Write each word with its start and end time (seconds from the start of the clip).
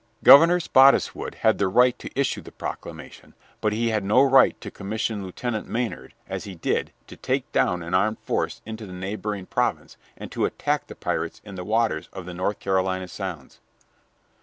Governor 0.23 0.59
Spottiswood 0.59 1.35
had 1.45 1.59
the 1.59 1.67
right 1.67 1.99
to 1.99 2.09
issue 2.19 2.41
the 2.41 2.51
proclamation, 2.51 3.35
but 3.61 3.71
he 3.71 3.89
had 3.89 4.03
no 4.03 4.23
right 4.23 4.59
to 4.59 4.71
commission 4.71 5.23
Lieutenant 5.23 5.67
Maynard, 5.69 6.15
as 6.27 6.45
he 6.45 6.55
did, 6.55 6.91
to 7.05 7.15
take 7.15 7.51
down 7.51 7.83
an 7.83 7.93
armed 7.93 8.17
force 8.17 8.63
into 8.65 8.87
the 8.87 8.93
neighboring 8.93 9.45
province 9.45 9.97
and 10.17 10.31
to 10.31 10.45
attack 10.45 10.87
the 10.87 10.95
pirates 10.95 11.39
in 11.45 11.53
the 11.53 11.63
waters 11.63 12.09
of 12.13 12.25
the 12.25 12.33
North 12.33 12.57
Carolina 12.57 13.07
sounds. 13.07 13.59